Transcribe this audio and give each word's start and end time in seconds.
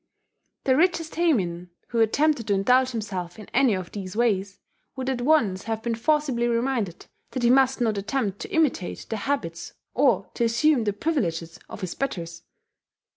The 0.63 0.75
richest 0.75 1.13
heimin, 1.13 1.69
who 1.89 1.99
attempted 1.99 2.47
to 2.47 2.55
indulge 2.55 2.89
himself 2.89 3.37
in 3.37 3.45
any 3.53 3.75
of 3.75 3.91
these 3.91 4.15
ways, 4.15 4.57
would 4.95 5.11
at 5.11 5.21
once 5.21 5.65
have 5.65 5.83
been 5.83 5.93
forcibly 5.93 6.47
reminded 6.47 7.05
that 7.29 7.43
he 7.43 7.51
must 7.51 7.79
not 7.79 7.99
attempt 7.99 8.39
to 8.39 8.49
imitate 8.51 9.05
the 9.11 9.17
habits, 9.17 9.73
or 9.93 10.31
to 10.33 10.43
assume 10.45 10.85
the 10.85 10.93
privileges, 10.93 11.59
of 11.69 11.81
his 11.81 11.93
betters. 11.93 12.41